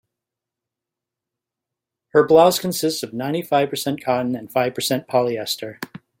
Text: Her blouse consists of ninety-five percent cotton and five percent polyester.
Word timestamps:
Her 2.13 2.25
blouse 2.25 2.57
consists 2.57 3.03
of 3.03 3.13
ninety-five 3.13 3.69
percent 3.69 4.03
cotton 4.03 4.35
and 4.35 4.51
five 4.51 4.73
percent 4.73 5.07
polyester. 5.07 5.77